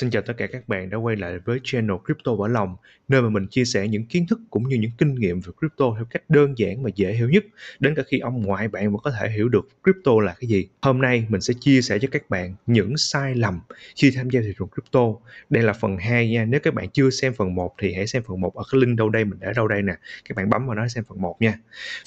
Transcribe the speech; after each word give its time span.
Xin 0.00 0.10
chào 0.10 0.22
tất 0.22 0.34
cả 0.36 0.46
các 0.46 0.68
bạn 0.68 0.90
đã 0.90 0.96
quay 0.96 1.16
lại 1.16 1.38
với 1.44 1.60
channel 1.64 1.96
Crypto 2.04 2.34
bỏ 2.34 2.48
Lòng, 2.48 2.76
nơi 3.08 3.22
mà 3.22 3.28
mình 3.28 3.46
chia 3.46 3.64
sẻ 3.64 3.88
những 3.88 4.06
kiến 4.06 4.26
thức 4.26 4.40
cũng 4.50 4.68
như 4.68 4.76
những 4.76 4.90
kinh 4.98 5.14
nghiệm 5.14 5.40
về 5.40 5.52
crypto 5.58 5.84
theo 5.96 6.04
cách 6.10 6.22
đơn 6.28 6.54
giản 6.58 6.82
và 6.82 6.90
dễ 6.94 7.12
hiểu 7.12 7.28
nhất, 7.28 7.44
đến 7.80 7.94
cả 7.94 8.02
khi 8.06 8.18
ông 8.18 8.42
ngoại 8.42 8.68
bạn 8.68 8.92
vẫn 8.92 9.00
có 9.04 9.10
thể 9.10 9.30
hiểu 9.30 9.48
được 9.48 9.68
crypto 9.84 10.12
là 10.20 10.34
cái 10.40 10.48
gì. 10.48 10.68
Hôm 10.82 11.00
nay 11.00 11.26
mình 11.28 11.40
sẽ 11.40 11.54
chia 11.60 11.82
sẻ 11.82 11.98
cho 11.98 12.08
các 12.10 12.30
bạn 12.30 12.54
những 12.66 12.96
sai 12.96 13.34
lầm 13.34 13.60
khi 13.96 14.10
tham 14.10 14.30
gia 14.30 14.40
thị 14.40 14.52
trường 14.58 14.68
crypto. 14.68 15.00
Đây 15.50 15.62
là 15.62 15.72
phần 15.72 15.96
2 15.96 16.30
nha, 16.30 16.44
nếu 16.44 16.60
các 16.60 16.74
bạn 16.74 16.88
chưa 16.88 17.10
xem 17.10 17.34
phần 17.34 17.54
1 17.54 17.74
thì 17.78 17.94
hãy 17.94 18.06
xem 18.06 18.22
phần 18.26 18.40
1 18.40 18.54
ở 18.54 18.64
cái 18.72 18.80
link 18.80 18.98
đâu 18.98 19.08
đây 19.08 19.24
mình 19.24 19.38
để 19.40 19.52
đâu 19.56 19.68
đây 19.68 19.82
nè. 19.82 19.94
Các 20.28 20.36
bạn 20.36 20.50
bấm 20.50 20.66
vào 20.66 20.74
nó 20.74 20.88
xem 20.88 21.04
phần 21.08 21.20
1 21.20 21.36
nha. 21.40 21.58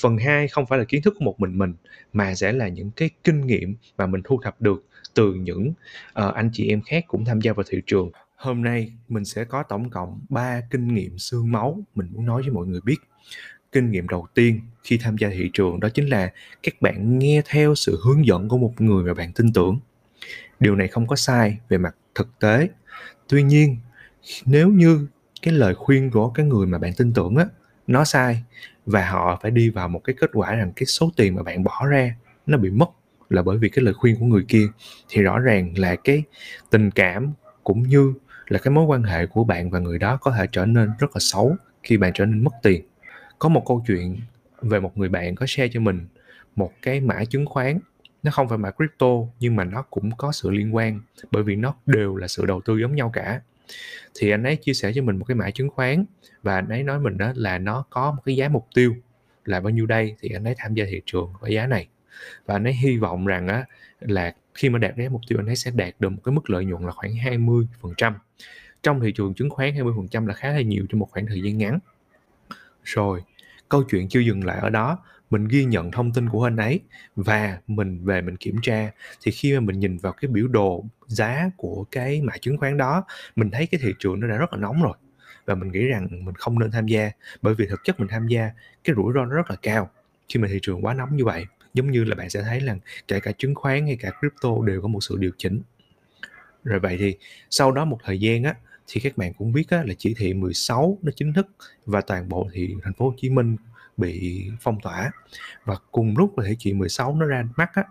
Phần 0.02 0.18
2 0.18 0.48
không 0.48 0.66
phải 0.66 0.80
là 0.80 0.86
kiến 0.86 1.02
thức 1.02 1.16
của 1.20 1.26
một 1.26 1.40
mình 1.40 1.58
mình 1.58 1.74
mà 2.14 2.36
sẽ 2.36 2.52
là 2.52 2.68
những 2.68 2.92
cái 2.96 3.10
kinh 3.24 3.48
nghiệm 3.48 3.76
mà 3.98 4.06
mình 4.06 4.22
thu 4.24 4.40
thập 4.44 4.62
được 4.62 4.86
từ 5.14 5.34
những 5.34 5.74
uh, 6.20 6.34
anh 6.34 6.50
chị 6.54 6.70
em 6.70 6.82
khác 6.82 7.06
cũng 7.08 7.26
tham 7.26 7.42
gia 7.42 7.54
vào 7.54 7.64
thị 7.70 7.82
trường. 7.88 8.12
Hôm 8.36 8.64
nay 8.64 8.92
mình 9.10 9.26
sẽ 9.26 9.44
có 9.44 9.64
tổng 9.64 9.90
cộng 9.90 10.20
3 10.30 10.62
kinh 10.70 10.96
nghiệm 10.96 11.18
xương 11.18 11.52
máu 11.52 11.80
mình 11.96 12.08
muốn 12.12 12.26
nói 12.26 12.42
với 12.42 12.52
mọi 12.52 12.68
người 12.68 12.82
biết. 12.86 12.98
Kinh 13.72 13.92
nghiệm 13.92 14.08
đầu 14.08 14.28
tiên 14.34 14.62
khi 14.84 14.98
tham 14.98 15.18
gia 15.18 15.30
thị 15.30 15.50
trường 15.54 15.80
đó 15.80 15.90
chính 15.90 16.06
là 16.06 16.32
các 16.64 16.82
bạn 16.82 17.20
nghe 17.20 17.42
theo 17.46 17.76
sự 17.76 18.00
hướng 18.06 18.26
dẫn 18.26 18.50
của 18.50 18.58
một 18.58 18.74
người 18.82 19.04
mà 19.04 19.14
bạn 19.14 19.34
tin 19.34 19.54
tưởng. 19.54 19.80
Điều 20.60 20.76
này 20.76 20.88
không 20.88 21.08
có 21.08 21.16
sai 21.16 21.58
về 21.70 21.78
mặt 21.78 21.96
thực 22.16 22.40
tế. 22.40 22.70
Tuy 23.28 23.44
nhiên, 23.44 23.78
nếu 24.46 24.70
như 24.70 25.08
cái 25.42 25.54
lời 25.54 25.76
khuyên 25.76 26.12
của 26.12 26.30
cái 26.30 26.46
người 26.46 26.68
mà 26.68 26.78
bạn 26.78 26.94
tin 26.98 27.14
tưởng 27.14 27.36
á 27.36 27.46
nó 27.88 28.04
sai 28.06 28.44
và 28.86 29.10
họ 29.10 29.40
phải 29.42 29.52
đi 29.52 29.70
vào 29.70 29.88
một 29.88 30.02
cái 30.04 30.16
kết 30.20 30.30
quả 30.34 30.56
rằng 30.56 30.72
cái 30.76 30.86
số 30.86 31.12
tiền 31.16 31.36
mà 31.36 31.44
bạn 31.44 31.64
bỏ 31.64 31.88
ra 31.88 32.16
nó 32.46 32.58
bị 32.58 32.70
mất 32.70 32.90
là 33.32 33.42
bởi 33.42 33.58
vì 33.58 33.70
cái 33.70 33.86
lời 33.86 33.94
khuyên 33.94 34.16
của 34.20 34.26
người 34.26 34.46
kia, 34.48 34.68
thì 35.10 35.22
rõ 35.22 35.40
ràng 35.40 35.74
là 35.78 35.96
cái 35.96 36.24
tình 36.70 36.92
cảm 36.92 37.34
cũng 37.64 37.84
như 37.84 38.14
là 38.48 38.60
cái 38.60 38.72
mối 38.72 38.86
quan 38.86 39.04
hệ 39.04 39.26
của 39.26 39.44
bạn 39.44 39.70
và 39.70 39.80
người 39.80 40.00
đó 40.00 40.18
có 40.18 40.32
thể 40.32 40.48
trở 40.52 40.66
nên 40.66 40.90
rất 41.00 41.08
là 41.14 41.20
xấu 41.20 41.56
khi 41.84 41.98
bạn 41.98 42.12
trở 42.14 42.26
nên 42.26 42.44
mất 42.44 42.52
tiền. 42.64 42.82
Có 43.40 43.50
một 43.50 43.64
câu 43.68 43.84
chuyện 43.88 44.18
về 44.62 44.80
một 44.80 44.98
người 44.98 45.10
bạn 45.10 45.36
có 45.36 45.46
share 45.46 45.70
cho 45.74 45.80
mình 45.80 46.08
một 46.56 46.72
cái 46.82 47.00
mã 47.00 47.26
chứng 47.26 47.46
khoán. 47.46 47.80
Nó 48.24 48.32
không 48.32 48.50
phải 48.50 48.58
mã 48.58 48.72
crypto, 48.72 49.08
nhưng 49.40 49.56
mà 49.56 49.64
nó 49.64 49.82
cũng 49.82 50.12
có 50.18 50.32
sự 50.32 50.50
liên 50.50 50.76
quan, 50.76 51.02
bởi 51.32 51.44
vì 51.44 51.56
nó 51.56 51.76
đều 51.86 52.16
là 52.16 52.28
sự 52.28 52.46
đầu 52.46 52.62
tư 52.62 52.78
giống 52.78 52.96
nhau 52.96 53.10
cả. 53.14 53.42
Thì 54.16 54.30
anh 54.30 54.44
ấy 54.44 54.56
chia 54.56 54.74
sẻ 54.74 54.92
cho 54.96 55.02
mình 55.02 55.18
một 55.18 55.26
cái 55.26 55.36
mã 55.36 55.50
chứng 55.50 55.70
khoán, 55.70 56.06
và 56.44 56.56
anh 56.56 56.70
ấy 56.70 56.84
nói 56.84 57.00
mình 57.00 57.18
đó 57.18 57.32
là 57.36 57.58
nó 57.58 57.86
có 57.90 58.12
một 58.12 58.22
cái 58.26 58.36
giá 58.36 58.50
mục 58.50 58.68
tiêu 58.76 58.96
là 59.46 59.60
bao 59.60 59.70
nhiêu 59.70 59.86
đây, 59.86 60.16
thì 60.20 60.30
anh 60.30 60.44
ấy 60.44 60.56
tham 60.58 60.74
gia 60.74 60.86
thị 60.86 61.02
trường 61.06 61.34
với 61.40 61.54
giá 61.54 61.68
này 61.68 61.88
và 62.46 62.56
anh 62.56 62.64
ấy 62.64 62.74
hy 62.74 62.98
vọng 62.98 63.26
rằng 63.26 63.48
á, 63.48 63.66
là 64.00 64.36
khi 64.54 64.70
mà 64.70 64.80
đạt 64.80 64.94
cái 64.98 65.10
mục 65.10 65.22
tiêu 65.28 65.40
anh 65.40 65.46
ấy 65.46 65.56
sẽ 65.56 65.72
đạt 65.72 65.94
được 66.00 66.10
một 66.10 66.22
cái 66.24 66.34
mức 66.34 66.50
lợi 66.50 66.66
nhuận 66.66 66.84
là 66.84 66.92
khoảng 66.92 67.14
20% 67.14 68.14
trong 68.84 69.00
thị 69.00 69.12
trường 69.12 69.34
chứng 69.34 69.50
khoán 69.50 69.74
20% 69.74 70.28
là 70.28 70.34
khá 70.34 70.52
là 70.52 70.62
nhiều 70.62 70.86
trong 70.90 71.00
một 71.00 71.08
khoảng 71.12 71.26
thời 71.26 71.42
gian 71.42 71.58
ngắn. 71.58 71.80
Rồi, 72.84 73.22
câu 73.70 73.84
chuyện 73.84 74.10
chưa 74.10 74.20
dừng 74.20 74.46
lại 74.46 74.60
ở 74.62 74.70
đó. 74.70 74.98
Mình 75.30 75.48
ghi 75.48 75.66
nhận 75.66 75.92
thông 75.92 76.14
tin 76.14 76.30
của 76.30 76.44
anh 76.44 76.58
ấy 76.58 76.80
và 77.16 77.58
mình 77.68 78.06
về 78.06 78.22
mình 78.22 78.38
kiểm 78.38 78.56
tra. 78.62 78.92
Thì 79.22 79.32
khi 79.32 79.54
mà 79.54 79.60
mình 79.60 79.80
nhìn 79.80 79.98
vào 79.98 80.14
cái 80.14 80.30
biểu 80.32 80.48
đồ 80.48 80.86
giá 81.08 81.50
của 81.58 81.86
cái 81.92 82.22
mã 82.22 82.38
chứng 82.38 82.58
khoán 82.58 82.78
đó, 82.78 83.04
mình 83.36 83.50
thấy 83.52 83.68
cái 83.68 83.82
thị 83.84 83.94
trường 84.00 84.20
nó 84.20 84.28
đã 84.28 84.38
rất 84.38 84.54
là 84.54 84.60
nóng 84.60 84.84
rồi. 84.84 84.94
Và 85.46 85.56
mình 85.56 85.72
nghĩ 85.72 85.86
rằng 85.86 86.08
mình 86.12 86.36
không 86.36 86.60
nên 86.60 86.72
tham 86.72 86.88
gia 86.88 87.12
bởi 87.42 87.56
vì 87.56 87.66
thực 87.66 87.84
chất 87.84 88.00
mình 88.00 88.08
tham 88.08 88.28
gia, 88.28 88.52
cái 88.84 88.96
rủi 88.96 89.14
ro 89.16 89.26
nó 89.26 89.36
rất 89.36 89.50
là 89.50 89.56
cao 89.62 89.90
khi 90.30 90.40
mà 90.40 90.48
thị 90.52 90.60
trường 90.62 90.86
quá 90.86 90.94
nóng 90.94 91.16
như 91.16 91.26
vậy 91.26 91.46
giống 91.74 91.92
như 91.92 92.04
là 92.04 92.16
bạn 92.16 92.30
sẽ 92.30 92.42
thấy 92.42 92.62
là 92.62 92.76
kể 93.08 93.20
cả 93.20 93.32
chứng 93.32 93.56
khoán 93.56 93.86
hay 93.86 93.96
cả 93.96 94.12
crypto 94.20 94.50
đều 94.66 94.82
có 94.82 94.88
một 94.88 95.00
sự 95.02 95.18
điều 95.18 95.32
chỉnh. 95.38 95.62
Rồi 96.64 96.80
vậy 96.80 96.98
thì 97.00 97.16
sau 97.50 97.72
đó 97.72 97.86
một 97.86 97.98
thời 98.04 98.20
gian 98.20 98.44
á 98.44 98.56
thì 98.88 99.02
các 99.02 99.18
bạn 99.18 99.34
cũng 99.34 99.54
biết 99.54 99.70
á, 99.70 99.84
là 99.86 99.94
chỉ 99.98 100.14
thị 100.18 100.34
16 100.34 100.98
nó 101.02 101.12
chính 101.16 101.34
thức 101.34 101.48
và 101.86 102.02
toàn 102.02 102.30
bộ 102.30 102.50
thì 102.54 102.76
thành 102.84 102.94
phố 102.94 103.06
Hồ 103.06 103.14
Chí 103.18 103.30
Minh 103.30 103.58
bị 103.98 104.46
phong 104.62 104.82
tỏa. 104.82 105.12
Và 105.66 105.76
cùng 105.92 106.18
lúc 106.18 106.38
là 106.38 106.46
thị 106.48 106.56
chỉ 106.60 106.74
16 106.74 107.16
nó 107.16 107.26
ra 107.26 107.44
mắt 107.58 107.72
á 107.74 107.84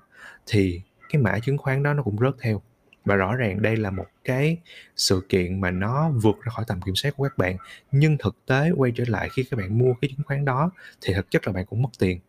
thì 0.47 0.81
cái 1.09 1.23
mã 1.23 1.39
chứng 1.39 1.59
khoán 1.59 1.83
đó 1.83 1.95
nó 1.95 2.03
cũng 2.03 2.19
rớt 2.21 2.35
theo. 2.41 2.63
Và 3.05 3.17
rõ 3.17 3.35
ràng 3.35 3.63
đây 3.63 3.77
là 3.77 3.91
một 3.91 4.07
cái 4.25 4.57
sự 4.97 5.23
kiện 5.29 5.61
mà 5.61 5.71
nó 5.71 6.11
vượt 6.11 6.37
ra 6.43 6.51
khỏi 6.51 6.65
tầm 6.69 6.81
kiểm 6.81 6.95
soát 6.95 7.17
của 7.17 7.25
các 7.25 7.39
bạn. 7.39 7.57
Nhưng 7.93 8.19
thực 8.19 8.37
tế 8.47 8.71
quay 8.77 8.93
trở 8.95 9.05
lại 9.09 9.29
khi 9.33 9.45
các 9.51 9.57
bạn 9.57 9.79
mua 9.79 9.95
cái 10.01 10.09
chứng 10.09 10.27
khoán 10.27 10.45
đó 10.45 10.71
thì 11.01 11.15
thực 11.15 11.31
chất 11.31 11.47
là 11.47 11.53
bạn 11.53 11.67
cũng 11.67 11.83
mất 11.83 11.91
tiền 11.99 12.21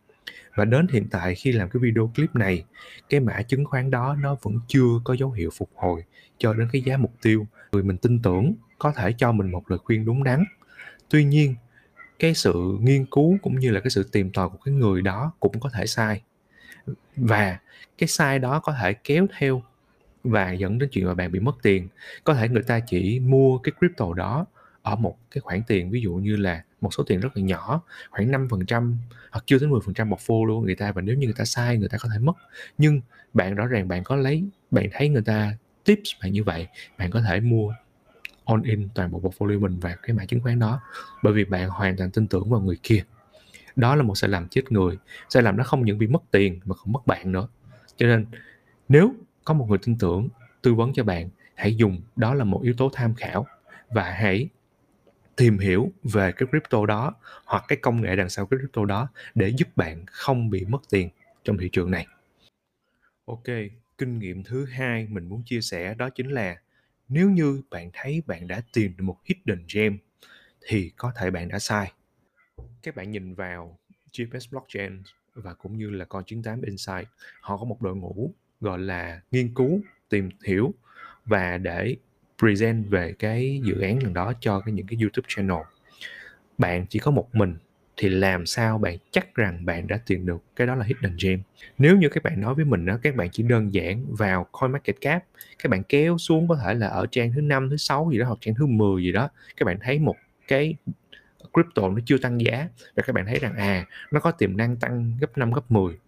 và 0.54 0.64
đến 0.64 0.86
hiện 0.88 1.08
tại 1.10 1.34
khi 1.34 1.52
làm 1.52 1.68
cái 1.70 1.80
video 1.80 2.12
clip 2.14 2.34
này, 2.34 2.64
cái 3.08 3.20
mã 3.20 3.42
chứng 3.42 3.64
khoán 3.64 3.90
đó 3.90 4.16
nó 4.20 4.36
vẫn 4.42 4.60
chưa 4.68 5.00
có 5.04 5.14
dấu 5.14 5.30
hiệu 5.30 5.50
phục 5.56 5.70
hồi 5.74 6.04
cho 6.38 6.54
đến 6.54 6.68
cái 6.72 6.82
giá 6.82 6.96
mục 6.96 7.12
tiêu. 7.22 7.46
Người 7.72 7.82
mình 7.82 7.96
tin 7.96 8.22
tưởng 8.22 8.54
có 8.78 8.92
thể 8.92 9.12
cho 9.18 9.32
mình 9.32 9.50
một 9.50 9.70
lời 9.70 9.78
khuyên 9.78 10.04
đúng 10.04 10.24
đắn. 10.24 10.44
Tuy 11.08 11.24
nhiên, 11.24 11.54
cái 12.18 12.34
sự 12.34 12.76
nghiên 12.80 13.06
cứu 13.06 13.38
cũng 13.42 13.58
như 13.58 13.70
là 13.70 13.80
cái 13.80 13.90
sự 13.90 14.08
tìm 14.12 14.30
tòi 14.30 14.48
của 14.48 14.58
cái 14.64 14.74
người 14.74 15.02
đó 15.02 15.32
cũng 15.40 15.60
có 15.60 15.70
thể 15.72 15.86
sai. 15.86 16.22
Và 17.16 17.58
cái 17.98 18.08
sai 18.08 18.38
đó 18.38 18.60
có 18.60 18.74
thể 18.80 18.92
kéo 18.92 19.26
theo 19.38 19.62
và 20.24 20.52
dẫn 20.52 20.78
đến 20.78 20.88
chuyện 20.92 21.06
mà 21.06 21.14
bạn 21.14 21.32
bị 21.32 21.40
mất 21.40 21.56
tiền. 21.62 21.88
Có 22.24 22.34
thể 22.34 22.48
người 22.48 22.62
ta 22.62 22.80
chỉ 22.80 23.20
mua 23.20 23.58
cái 23.58 23.72
crypto 23.78 24.14
đó 24.14 24.46
ở 24.82 24.96
một 24.96 25.18
cái 25.30 25.40
khoản 25.40 25.62
tiền, 25.66 25.90
ví 25.90 26.00
dụ 26.00 26.14
như 26.14 26.36
là 26.36 26.64
một 26.82 26.94
số 26.94 27.04
tiền 27.04 27.20
rất 27.20 27.36
là 27.36 27.42
nhỏ, 27.42 27.82
khoảng 28.10 28.30
5% 28.30 28.94
hoặc 29.30 29.44
chưa 29.46 29.58
tới 29.58 29.68
10% 29.68 30.08
một 30.08 30.20
phô 30.20 30.44
luôn 30.44 30.64
người 30.64 30.74
ta 30.74 30.92
và 30.92 31.02
nếu 31.02 31.16
như 31.16 31.26
người 31.26 31.34
ta 31.38 31.44
sai 31.44 31.78
người 31.78 31.88
ta 31.88 31.98
có 31.98 32.08
thể 32.12 32.18
mất. 32.18 32.32
Nhưng 32.78 33.00
bạn 33.34 33.54
rõ 33.54 33.66
ràng 33.66 33.88
bạn 33.88 34.04
có 34.04 34.16
lấy, 34.16 34.44
bạn 34.70 34.88
thấy 34.92 35.08
người 35.08 35.22
ta 35.22 35.56
tips 35.84 36.10
bạn 36.22 36.32
như 36.32 36.44
vậy, 36.44 36.68
bạn 36.98 37.10
có 37.10 37.20
thể 37.20 37.40
mua 37.40 37.74
on 38.44 38.62
in 38.62 38.88
toàn 38.94 39.10
bộ 39.10 39.20
portfolio 39.20 39.60
mình 39.60 39.78
vào 39.78 39.96
cái 40.02 40.16
mã 40.16 40.24
chứng 40.24 40.40
khoán 40.40 40.58
đó. 40.58 40.80
Bởi 41.22 41.32
vì 41.32 41.44
bạn 41.44 41.68
hoàn 41.68 41.96
toàn 41.96 42.10
tin 42.10 42.26
tưởng 42.26 42.50
vào 42.50 42.60
người 42.60 42.78
kia. 42.82 43.04
Đó 43.76 43.96
là 43.96 44.02
một 44.02 44.14
sai 44.14 44.30
lầm 44.30 44.48
chết 44.48 44.72
người. 44.72 44.98
Sai 45.28 45.42
lầm 45.42 45.56
nó 45.56 45.64
không 45.64 45.84
những 45.84 45.98
bị 45.98 46.06
mất 46.06 46.22
tiền 46.30 46.60
mà 46.64 46.74
còn 46.74 46.92
mất 46.92 47.06
bạn 47.06 47.32
nữa. 47.32 47.48
Cho 47.96 48.06
nên 48.06 48.26
nếu 48.88 49.14
có 49.44 49.54
một 49.54 49.66
người 49.68 49.78
tin 49.78 49.98
tưởng, 49.98 50.28
tư 50.62 50.74
vấn 50.74 50.92
cho 50.92 51.04
bạn, 51.04 51.28
hãy 51.54 51.74
dùng 51.74 52.00
đó 52.16 52.34
là 52.34 52.44
một 52.44 52.60
yếu 52.62 52.74
tố 52.78 52.90
tham 52.92 53.14
khảo 53.14 53.46
và 53.88 54.10
hãy 54.10 54.48
tìm 55.36 55.58
hiểu 55.58 55.92
về 56.02 56.32
cái 56.32 56.48
crypto 56.50 56.86
đó 56.86 57.14
hoặc 57.44 57.64
cái 57.68 57.78
công 57.82 58.00
nghệ 58.00 58.16
đằng 58.16 58.30
sau 58.30 58.46
cái 58.46 58.58
crypto 58.58 58.84
đó 58.84 59.08
để 59.34 59.48
giúp 59.48 59.68
bạn 59.76 60.04
không 60.06 60.50
bị 60.50 60.64
mất 60.64 60.82
tiền 60.90 61.08
trong 61.44 61.58
thị 61.58 61.68
trường 61.72 61.90
này. 61.90 62.06
Ok, 63.24 63.44
kinh 63.98 64.18
nghiệm 64.18 64.42
thứ 64.44 64.64
hai 64.64 65.06
mình 65.10 65.28
muốn 65.28 65.42
chia 65.46 65.60
sẻ 65.60 65.94
đó 65.94 66.10
chính 66.10 66.28
là 66.28 66.56
nếu 67.08 67.30
như 67.30 67.62
bạn 67.70 67.90
thấy 67.92 68.22
bạn 68.26 68.48
đã 68.48 68.62
tìm 68.72 68.94
được 68.96 69.04
một 69.04 69.18
hidden 69.24 69.64
gem 69.74 69.98
thì 70.66 70.92
có 70.96 71.12
thể 71.16 71.30
bạn 71.30 71.48
đã 71.48 71.58
sai. 71.58 71.92
Các 72.82 72.96
bạn 72.96 73.10
nhìn 73.10 73.34
vào 73.34 73.78
GPS 74.12 74.50
Blockchain 74.50 75.02
và 75.34 75.54
cũng 75.54 75.76
như 75.78 75.90
là 75.90 76.04
con 76.04 76.24
98 76.24 76.62
Insight, 76.62 77.08
họ 77.40 77.56
có 77.56 77.64
một 77.64 77.82
đội 77.82 77.96
ngũ 77.96 78.34
gọi 78.60 78.78
là 78.78 79.20
nghiên 79.30 79.54
cứu, 79.54 79.80
tìm 80.08 80.28
hiểu 80.44 80.74
và 81.24 81.58
để 81.58 81.96
present 82.42 82.90
về 82.90 83.14
cái 83.18 83.60
dự 83.64 83.80
án 83.80 84.02
lần 84.02 84.14
đó 84.14 84.32
cho 84.40 84.60
cái 84.60 84.72
những 84.72 84.86
cái 84.86 84.98
YouTube 85.00 85.26
channel. 85.28 85.62
Bạn 86.58 86.86
chỉ 86.86 86.98
có 86.98 87.10
một 87.10 87.34
mình 87.34 87.56
thì 87.96 88.08
làm 88.08 88.46
sao 88.46 88.78
bạn 88.78 88.96
chắc 89.10 89.34
rằng 89.34 89.64
bạn 89.64 89.86
đã 89.86 89.98
tìm 90.06 90.26
được 90.26 90.42
cái 90.56 90.66
đó 90.66 90.74
là 90.74 90.84
hidden 90.84 91.16
gem? 91.22 91.42
Nếu 91.78 91.96
như 91.96 92.08
các 92.08 92.22
bạn 92.22 92.40
nói 92.40 92.54
với 92.54 92.64
mình 92.64 92.86
đó 92.86 92.98
các 93.02 93.16
bạn 93.16 93.28
chỉ 93.32 93.42
đơn 93.42 93.74
giản 93.74 94.04
vào 94.08 94.46
coin 94.52 94.72
market 94.72 95.00
cap, 95.00 95.24
các 95.62 95.70
bạn 95.70 95.82
kéo 95.88 96.18
xuống 96.18 96.48
có 96.48 96.56
thể 96.64 96.74
là 96.74 96.86
ở 96.86 97.06
trang 97.10 97.32
thứ 97.34 97.40
năm, 97.40 97.70
thứ 97.70 97.76
sáu 97.76 98.10
gì 98.12 98.18
đó 98.18 98.26
hoặc 98.26 98.38
trang 98.40 98.54
thứ 98.54 98.66
10 98.66 99.02
gì 99.02 99.12
đó, 99.12 99.28
các 99.56 99.64
bạn 99.64 99.78
thấy 99.80 99.98
một 99.98 100.16
cái 100.48 100.74
crypto 101.52 101.88
nó 101.88 101.98
chưa 102.04 102.18
tăng 102.18 102.40
giá 102.40 102.68
và 102.96 103.02
các 103.02 103.12
bạn 103.12 103.26
thấy 103.26 103.38
rằng 103.38 103.56
à 103.56 103.86
nó 104.10 104.20
có 104.20 104.30
tiềm 104.30 104.56
năng 104.56 104.76
tăng 104.76 105.12
gấp 105.20 105.38
5 105.38 105.52
gấp 105.52 105.70
10 105.70 105.98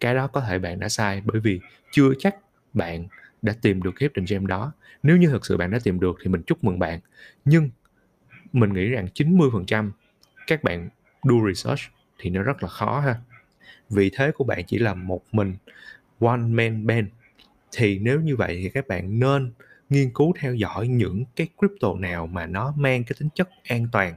cái 0.00 0.14
đó 0.14 0.26
có 0.26 0.40
thể 0.40 0.58
bạn 0.58 0.80
đã 0.80 0.88
sai 0.88 1.22
bởi 1.24 1.40
vì 1.40 1.60
chưa 1.90 2.08
chắc 2.18 2.36
bạn 2.72 3.06
đã 3.42 3.54
tìm 3.62 3.82
được 3.82 3.90
cái 3.96 4.08
hidden 4.08 4.24
gem 4.28 4.46
đó. 4.46 4.72
Nếu 5.02 5.16
như 5.16 5.28
thực 5.28 5.46
sự 5.46 5.56
bạn 5.56 5.70
đã 5.70 5.78
tìm 5.84 6.00
được 6.00 6.16
thì 6.22 6.28
mình 6.28 6.42
chúc 6.42 6.64
mừng 6.64 6.78
bạn. 6.78 7.00
Nhưng 7.44 7.70
mình 8.52 8.72
nghĩ 8.72 8.88
rằng 8.88 9.06
90% 9.14 9.90
các 10.46 10.62
bạn 10.62 10.88
do 11.24 11.34
research 11.48 11.80
thì 12.18 12.30
nó 12.30 12.42
rất 12.42 12.62
là 12.62 12.68
khó 12.68 13.00
ha. 13.00 13.16
Vị 13.90 14.10
thế 14.14 14.30
của 14.30 14.44
bạn 14.44 14.64
chỉ 14.66 14.78
là 14.78 14.94
một 14.94 15.22
mình 15.32 15.54
one 16.20 16.40
man 16.40 16.86
band. 16.86 17.06
Thì 17.72 17.98
nếu 17.98 18.20
như 18.20 18.36
vậy 18.36 18.60
thì 18.62 18.68
các 18.68 18.88
bạn 18.88 19.18
nên 19.18 19.52
nghiên 19.90 20.10
cứu 20.10 20.32
theo 20.38 20.54
dõi 20.54 20.88
những 20.88 21.24
cái 21.36 21.48
crypto 21.58 21.94
nào 21.94 22.26
mà 22.26 22.46
nó 22.46 22.74
mang 22.76 23.04
cái 23.04 23.16
tính 23.20 23.28
chất 23.34 23.48
an 23.64 23.86
toàn. 23.92 24.14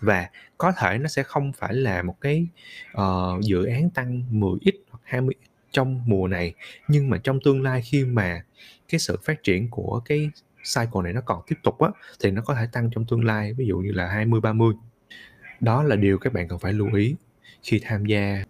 Và 0.00 0.30
có 0.58 0.72
thể 0.72 0.98
nó 0.98 1.08
sẽ 1.08 1.22
không 1.22 1.52
phải 1.52 1.74
là 1.74 2.02
một 2.02 2.20
cái 2.20 2.46
uh, 2.92 3.40
dự 3.40 3.64
án 3.64 3.90
tăng 3.90 4.22
10x 4.30 4.72
hoặc 4.90 5.00
20x 5.08 5.32
trong 5.74 6.02
mùa 6.06 6.28
này, 6.28 6.54
nhưng 6.88 7.10
mà 7.10 7.18
trong 7.18 7.38
tương 7.44 7.62
lai 7.62 7.82
khi 7.82 8.04
mà 8.04 8.44
cái 8.88 8.98
sự 8.98 9.16
phát 9.24 9.42
triển 9.42 9.70
của 9.70 10.00
cái 10.04 10.30
cycle 10.74 11.02
này 11.04 11.12
nó 11.12 11.20
còn 11.20 11.42
tiếp 11.46 11.56
tục 11.62 11.78
á, 11.78 11.88
thì 12.20 12.30
nó 12.30 12.42
có 12.42 12.54
thể 12.54 12.66
tăng 12.72 12.90
trong 12.90 13.04
tương 13.04 13.24
lai, 13.24 13.52
ví 13.52 13.66
dụ 13.66 13.78
như 13.78 13.92
là 13.92 14.08
20 14.08 14.40
30. 14.40 14.74
Đó 15.60 15.82
là 15.82 15.96
điều 15.96 16.18
các 16.18 16.32
bạn 16.32 16.48
cần 16.48 16.58
phải 16.58 16.72
lưu 16.72 16.94
ý 16.94 17.14
khi 17.62 17.80
tham 17.84 18.06
gia 18.06 18.44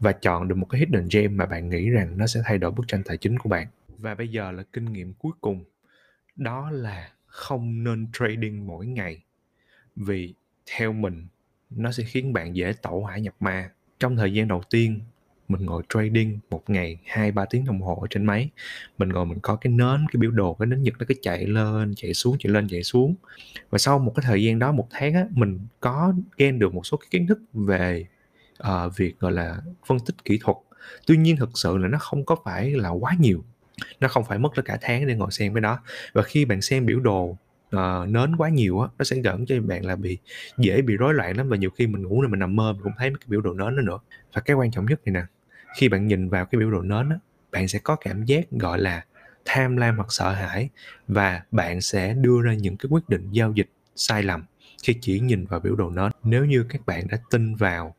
và 0.00 0.12
chọn 0.12 0.48
được 0.48 0.54
một 0.54 0.66
cái 0.70 0.78
hidden 0.78 1.08
gem 1.10 1.36
mà 1.36 1.46
bạn 1.46 1.68
nghĩ 1.68 1.90
rằng 1.90 2.18
nó 2.18 2.26
sẽ 2.26 2.40
thay 2.44 2.58
đổi 2.58 2.70
bức 2.70 2.88
tranh 2.88 3.02
tài 3.04 3.16
chính 3.16 3.38
của 3.38 3.48
bạn. 3.48 3.66
Và 3.98 4.14
bây 4.14 4.28
giờ 4.28 4.52
là 4.52 4.62
kinh 4.72 4.92
nghiệm 4.92 5.12
cuối 5.12 5.32
cùng 5.40 5.64
đó 6.36 6.70
là 6.70 7.12
không 7.26 7.84
nên 7.84 8.06
trading 8.12 8.66
mỗi 8.66 8.86
ngày, 8.86 9.22
vì 9.96 10.34
theo 10.76 10.92
mình, 10.92 11.26
nó 11.70 11.92
sẽ 11.92 12.04
khiến 12.04 12.32
bạn 12.32 12.56
dễ 12.56 12.72
tẩu 12.82 13.00
hỏa 13.00 13.18
nhập 13.18 13.34
ma 13.40 13.70
trong 13.98 14.16
thời 14.16 14.32
gian 14.32 14.48
đầu 14.48 14.62
tiên 14.70 15.00
mình 15.48 15.66
ngồi 15.66 15.82
trading 15.88 16.38
một 16.50 16.70
ngày 16.70 16.98
hai 17.06 17.32
ba 17.32 17.44
tiếng 17.44 17.64
đồng 17.64 17.80
hồ 17.80 17.94
ở 18.00 18.06
trên 18.10 18.24
máy. 18.24 18.50
Mình 18.98 19.08
ngồi 19.08 19.26
mình 19.26 19.38
có 19.42 19.56
cái 19.56 19.72
nến 19.72 20.06
cái 20.12 20.18
biểu 20.18 20.30
đồ 20.30 20.54
cái 20.54 20.66
nến 20.66 20.82
nhật 20.82 20.94
nó 20.98 21.04
cứ 21.08 21.14
chạy 21.22 21.46
lên 21.46 21.92
chạy 21.96 22.14
xuống 22.14 22.36
chạy 22.38 22.52
lên 22.52 22.68
chạy 22.70 22.82
xuống. 22.82 23.14
Và 23.70 23.78
sau 23.78 23.98
một 23.98 24.12
cái 24.16 24.24
thời 24.26 24.42
gian 24.42 24.58
đó 24.58 24.72
một 24.72 24.88
tháng 24.90 25.14
á 25.14 25.26
mình 25.30 25.58
có 25.80 26.14
gain 26.36 26.58
được 26.58 26.74
một 26.74 26.86
số 26.86 26.96
cái 26.96 27.06
kiến 27.10 27.26
thức 27.26 27.38
về 27.52 28.06
uh, 28.62 28.96
việc 28.96 29.18
gọi 29.18 29.32
là 29.32 29.60
phân 29.86 29.98
tích 30.06 30.24
kỹ 30.24 30.38
thuật. 30.42 30.56
Tuy 31.06 31.16
nhiên 31.16 31.36
thực 31.36 31.50
sự 31.54 31.76
là 31.78 31.88
nó 31.88 31.98
không 31.98 32.24
có 32.24 32.36
phải 32.44 32.70
là 32.70 32.88
quá 32.88 33.12
nhiều. 33.18 33.44
Nó 34.00 34.08
không 34.08 34.24
phải 34.24 34.38
mất 34.38 34.48
tới 34.54 34.62
cả 34.62 34.78
tháng 34.80 35.06
để 35.06 35.14
ngồi 35.14 35.30
xem 35.30 35.54
cái 35.54 35.60
đó. 35.60 35.78
Và 36.12 36.22
khi 36.22 36.44
bạn 36.44 36.60
xem 36.60 36.86
biểu 36.86 37.00
đồ 37.00 37.38
uh, 37.76 38.08
nến 38.08 38.36
quá 38.36 38.48
nhiều 38.48 38.80
á 38.80 38.88
nó 38.98 39.04
sẽ 39.04 39.16
dẫn 39.24 39.46
cho 39.46 39.60
bạn 39.60 39.84
là 39.84 39.96
bị 39.96 40.18
dễ 40.58 40.82
bị 40.82 40.96
rối 40.96 41.14
loạn 41.14 41.36
lắm. 41.36 41.48
Và 41.48 41.56
nhiều 41.56 41.70
khi 41.70 41.86
mình 41.86 42.02
ngủ 42.02 42.22
là 42.22 42.28
mình 42.28 42.40
nằm 42.40 42.56
mơ 42.56 42.72
mình 42.72 42.82
cũng 42.82 42.92
thấy 42.98 43.10
mấy 43.10 43.18
cái 43.18 43.26
biểu 43.28 43.40
đồ 43.40 43.52
nến 43.52 43.76
đó 43.76 43.82
nữa. 43.82 43.98
Và 44.32 44.40
cái 44.40 44.56
quan 44.56 44.70
trọng 44.70 44.86
nhất 44.86 45.00
này 45.04 45.12
nè 45.12 45.22
khi 45.76 45.88
bạn 45.88 46.06
nhìn 46.06 46.28
vào 46.28 46.46
cái 46.46 46.58
biểu 46.58 46.70
đồ 46.70 46.82
nến 46.82 47.08
á, 47.08 47.16
bạn 47.52 47.68
sẽ 47.68 47.78
có 47.78 47.96
cảm 47.96 48.24
giác 48.24 48.50
gọi 48.50 48.78
là 48.78 49.04
tham 49.44 49.76
lam 49.76 49.96
hoặc 49.96 50.06
sợ 50.12 50.32
hãi 50.32 50.68
và 51.08 51.42
bạn 51.50 51.80
sẽ 51.80 52.14
đưa 52.14 52.42
ra 52.42 52.54
những 52.54 52.76
cái 52.76 52.88
quyết 52.90 53.08
định 53.08 53.28
giao 53.30 53.52
dịch 53.52 53.68
sai 53.96 54.22
lầm 54.22 54.44
khi 54.82 54.98
chỉ 55.00 55.20
nhìn 55.20 55.44
vào 55.44 55.60
biểu 55.60 55.76
đồ 55.76 55.90
nến. 55.90 56.12
Nếu 56.22 56.44
như 56.44 56.66
các 56.68 56.86
bạn 56.86 57.06
đã 57.08 57.18
tin 57.30 57.54
vào 57.54 57.94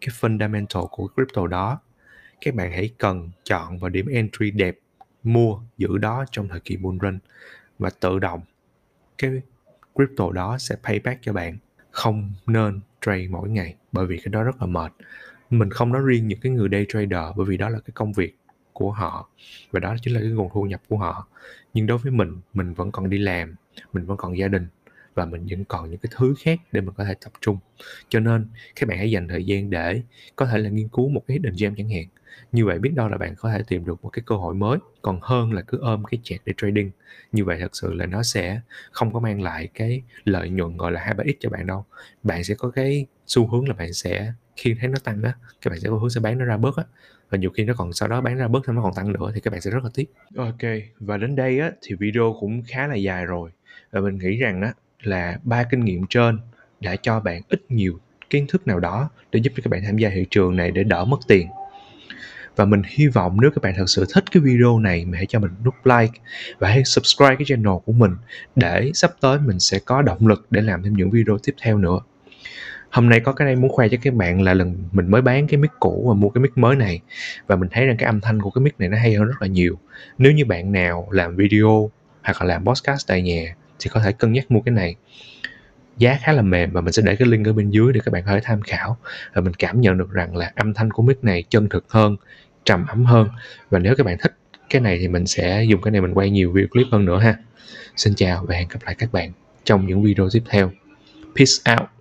cái 0.00 0.08
fundamental 0.20 0.86
của 0.86 1.08
crypto 1.08 1.46
đó, 1.46 1.80
các 2.40 2.54
bạn 2.54 2.72
hãy 2.72 2.90
cần 2.98 3.30
chọn 3.44 3.78
vào 3.78 3.90
điểm 3.90 4.06
entry 4.06 4.50
đẹp, 4.50 4.78
mua, 5.22 5.60
giữ 5.78 5.98
đó 5.98 6.24
trong 6.30 6.48
thời 6.48 6.60
kỳ 6.60 6.76
bull 6.76 6.98
run 6.98 7.18
và 7.78 7.90
tự 8.00 8.18
động 8.18 8.40
cái 9.18 9.30
crypto 9.94 10.30
đó 10.32 10.58
sẽ 10.58 10.76
payback 10.82 11.22
cho 11.22 11.32
bạn. 11.32 11.58
Không 11.90 12.32
nên 12.46 12.80
trade 13.00 13.26
mỗi 13.30 13.48
ngày 13.48 13.74
bởi 13.92 14.06
vì 14.06 14.16
cái 14.16 14.32
đó 14.32 14.42
rất 14.42 14.60
là 14.60 14.66
mệt 14.66 14.92
mình 15.50 15.70
không 15.70 15.92
nói 15.92 16.02
riêng 16.06 16.28
những 16.28 16.40
cái 16.40 16.52
người 16.52 16.68
day 16.72 16.86
trader, 16.88 17.36
bởi 17.36 17.46
vì 17.46 17.56
đó 17.56 17.68
là 17.68 17.78
cái 17.78 17.92
công 17.94 18.12
việc 18.12 18.36
của 18.72 18.90
họ 18.90 19.30
và 19.70 19.80
đó 19.80 19.96
chính 20.02 20.14
là 20.14 20.20
cái 20.20 20.30
nguồn 20.30 20.48
thu 20.52 20.62
nhập 20.62 20.82
của 20.88 20.96
họ. 20.96 21.28
Nhưng 21.74 21.86
đối 21.86 21.98
với 21.98 22.12
mình 22.12 22.40
mình 22.54 22.74
vẫn 22.74 22.92
còn 22.92 23.10
đi 23.10 23.18
làm, 23.18 23.54
mình 23.92 24.04
vẫn 24.04 24.16
còn 24.16 24.38
gia 24.38 24.48
đình 24.48 24.66
và 25.14 25.24
mình 25.24 25.46
vẫn 25.50 25.64
còn 25.64 25.90
những 25.90 25.98
cái 25.98 26.12
thứ 26.16 26.34
khác 26.38 26.60
để 26.72 26.80
mình 26.80 26.94
có 26.96 27.04
thể 27.04 27.14
tập 27.14 27.32
trung. 27.40 27.58
Cho 28.08 28.20
nên, 28.20 28.46
các 28.76 28.88
bạn 28.88 28.98
hãy 28.98 29.10
dành 29.10 29.28
thời 29.28 29.44
gian 29.44 29.70
để 29.70 30.02
có 30.36 30.46
thể 30.46 30.58
là 30.58 30.70
nghiên 30.70 30.88
cứu 30.88 31.08
một 31.08 31.22
cái 31.26 31.36
hidden 31.36 31.54
gem 31.58 31.74
chẳng 31.76 31.88
hạn. 31.88 32.04
Như 32.52 32.66
vậy 32.66 32.78
biết 32.78 32.90
đâu 32.94 33.08
là 33.08 33.18
bạn 33.18 33.34
có 33.34 33.50
thể 33.50 33.62
tìm 33.68 33.84
được 33.84 34.04
một 34.04 34.08
cái 34.08 34.22
cơ 34.26 34.36
hội 34.36 34.54
mới, 34.54 34.78
còn 35.02 35.18
hơn 35.22 35.52
là 35.52 35.62
cứ 35.62 35.78
ôm 35.78 36.04
cái 36.04 36.20
chẹt 36.22 36.40
để 36.44 36.52
trading. 36.56 36.90
Như 37.32 37.44
vậy 37.44 37.58
thật 37.60 37.76
sự 37.76 37.94
là 37.94 38.06
nó 38.06 38.22
sẽ 38.22 38.60
không 38.92 39.12
có 39.12 39.20
mang 39.20 39.42
lại 39.42 39.68
cái 39.74 40.02
lợi 40.24 40.50
nhuận 40.50 40.76
gọi 40.76 40.92
là 40.92 41.00
hai 41.00 41.14
ba 41.14 41.24
x 41.24 41.36
cho 41.40 41.50
bạn 41.50 41.66
đâu. 41.66 41.84
Bạn 42.22 42.44
sẽ 42.44 42.54
có 42.54 42.70
cái 42.70 43.06
xu 43.26 43.46
hướng 43.46 43.68
là 43.68 43.74
bạn 43.74 43.92
sẽ 43.92 44.32
khi 44.56 44.74
thấy 44.80 44.88
nó 44.88 44.98
tăng 45.04 45.22
á 45.22 45.34
các 45.62 45.70
bạn 45.70 45.80
sẽ 45.80 45.88
có 45.88 45.96
hướng 45.96 46.10
sẽ 46.10 46.20
bán 46.20 46.38
nó 46.38 46.44
ra 46.44 46.56
bớt 46.56 46.76
á. 46.76 46.84
Và 47.30 47.38
nhiều 47.38 47.50
khi 47.50 47.64
nó 47.64 47.74
còn 47.76 47.92
sau 47.92 48.08
đó 48.08 48.20
bán 48.20 48.36
ra 48.36 48.48
bớt 48.48 48.60
thì 48.66 48.72
nó 48.72 48.82
còn 48.82 48.94
tăng 48.94 49.12
nữa 49.12 49.30
thì 49.34 49.40
các 49.40 49.50
bạn 49.50 49.60
sẽ 49.60 49.70
rất 49.70 49.84
là 49.84 49.90
tiếc. 49.94 50.12
Ok, 50.36 50.62
và 51.00 51.16
đến 51.16 51.36
đây 51.36 51.58
á, 51.58 51.70
thì 51.82 51.94
video 51.94 52.36
cũng 52.40 52.62
khá 52.68 52.86
là 52.86 52.94
dài 52.94 53.26
rồi. 53.26 53.50
Và 53.90 54.00
mình 54.00 54.18
nghĩ 54.18 54.36
rằng 54.36 54.62
á, 54.62 54.72
là 55.02 55.38
ba 55.42 55.62
kinh 55.62 55.84
nghiệm 55.84 56.06
trên 56.10 56.38
đã 56.80 56.96
cho 56.96 57.20
bạn 57.20 57.42
ít 57.48 57.60
nhiều 57.68 58.00
kiến 58.30 58.46
thức 58.48 58.66
nào 58.66 58.80
đó 58.80 59.10
để 59.32 59.40
giúp 59.42 59.52
cho 59.56 59.60
các 59.64 59.70
bạn 59.70 59.82
tham 59.86 59.98
gia 59.98 60.10
thị 60.10 60.26
trường 60.30 60.56
này 60.56 60.70
để 60.70 60.84
đỡ 60.84 61.04
mất 61.04 61.18
tiền. 61.28 61.48
Và 62.56 62.64
mình 62.64 62.82
hy 62.86 63.06
vọng 63.06 63.40
nếu 63.40 63.50
các 63.50 63.62
bạn 63.62 63.74
thật 63.76 63.84
sự 63.86 64.06
thích 64.14 64.24
cái 64.30 64.42
video 64.42 64.78
này 64.78 65.04
mà 65.04 65.16
hãy 65.16 65.26
cho 65.26 65.38
mình 65.38 65.50
nút 65.64 65.74
like 65.84 66.20
và 66.58 66.68
hãy 66.68 66.84
subscribe 66.84 67.36
cái 67.36 67.44
channel 67.46 67.74
của 67.84 67.92
mình 67.92 68.12
để 68.56 68.90
sắp 68.94 69.10
tới 69.20 69.38
mình 69.38 69.60
sẽ 69.60 69.78
có 69.78 70.02
động 70.02 70.26
lực 70.26 70.46
để 70.50 70.60
làm 70.60 70.82
thêm 70.82 70.92
những 70.92 71.10
video 71.10 71.38
tiếp 71.42 71.54
theo 71.62 71.78
nữa 71.78 72.00
hôm 72.94 73.08
nay 73.08 73.20
có 73.20 73.32
cái 73.32 73.46
này 73.46 73.56
muốn 73.56 73.70
khoe 73.70 73.88
cho 73.88 73.96
các 74.02 74.14
bạn 74.14 74.42
là 74.42 74.54
lần 74.54 74.76
mình 74.92 75.10
mới 75.10 75.22
bán 75.22 75.46
cái 75.46 75.58
mic 75.58 75.70
cũ 75.80 76.04
và 76.08 76.14
mua 76.14 76.28
cái 76.28 76.42
mic 76.42 76.58
mới 76.58 76.76
này. 76.76 77.00
Và 77.46 77.56
mình 77.56 77.68
thấy 77.72 77.86
rằng 77.86 77.96
cái 77.96 78.06
âm 78.06 78.20
thanh 78.20 78.42
của 78.42 78.50
cái 78.50 78.62
mic 78.62 78.80
này 78.80 78.88
nó 78.88 78.98
hay 78.98 79.14
hơn 79.14 79.26
rất 79.26 79.42
là 79.42 79.48
nhiều. 79.48 79.78
Nếu 80.18 80.32
như 80.32 80.44
bạn 80.44 80.72
nào 80.72 81.08
làm 81.10 81.36
video 81.36 81.90
hoặc 82.22 82.42
là 82.42 82.48
làm 82.48 82.64
podcast 82.64 83.06
tại 83.06 83.22
nhà 83.22 83.54
thì 83.78 83.90
có 83.92 84.00
thể 84.00 84.12
cân 84.12 84.32
nhắc 84.32 84.50
mua 84.50 84.60
cái 84.60 84.72
này. 84.72 84.96
Giá 85.98 86.18
khá 86.22 86.32
là 86.32 86.42
mềm 86.42 86.70
và 86.72 86.80
mình 86.80 86.92
sẽ 86.92 87.02
để 87.06 87.16
cái 87.16 87.28
link 87.28 87.46
ở 87.46 87.52
bên 87.52 87.70
dưới 87.70 87.92
để 87.92 88.00
các 88.04 88.12
bạn 88.12 88.22
có 88.26 88.32
thể 88.32 88.40
tham 88.44 88.62
khảo. 88.62 88.96
Và 89.32 89.40
mình 89.40 89.54
cảm 89.54 89.80
nhận 89.80 89.98
được 89.98 90.10
rằng 90.10 90.36
là 90.36 90.52
âm 90.54 90.74
thanh 90.74 90.90
của 90.90 91.02
mic 91.02 91.24
này 91.24 91.44
chân 91.48 91.68
thực 91.68 91.84
hơn, 91.88 92.16
trầm 92.64 92.86
ấm 92.86 93.04
hơn. 93.04 93.28
Và 93.70 93.78
nếu 93.78 93.94
các 93.96 94.06
bạn 94.06 94.18
thích 94.22 94.36
cái 94.70 94.80
này 94.80 94.98
thì 94.98 95.08
mình 95.08 95.26
sẽ 95.26 95.64
dùng 95.68 95.82
cái 95.82 95.92
này 95.92 96.00
mình 96.00 96.14
quay 96.14 96.30
nhiều 96.30 96.52
video 96.52 96.68
clip 96.68 96.86
hơn 96.92 97.04
nữa 97.04 97.18
ha. 97.18 97.36
Xin 97.96 98.14
chào 98.14 98.44
và 98.48 98.56
hẹn 98.56 98.68
gặp 98.68 98.80
lại 98.84 98.94
các 98.98 99.12
bạn 99.12 99.32
trong 99.64 99.86
những 99.86 100.02
video 100.02 100.28
tiếp 100.32 100.42
theo. 100.48 100.70
Peace 101.36 101.80
out. 101.80 101.93